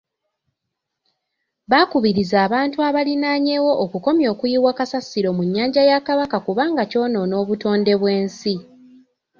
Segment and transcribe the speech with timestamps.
[1.71, 8.53] Bakubirizza abantu abalinanyewo okukomya okuyiwa kasasiro mu nnyanja ya Kabaka kubanga kyonoona obutonde bw'ensi.